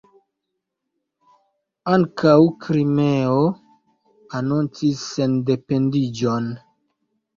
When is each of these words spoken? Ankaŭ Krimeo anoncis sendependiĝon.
Ankaŭ 1.97 2.33
Krimeo 2.65 3.37
anoncis 4.41 5.05
sendependiĝon. 5.11 6.51